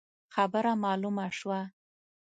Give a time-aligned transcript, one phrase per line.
[0.33, 1.61] خبره مالومه شوه.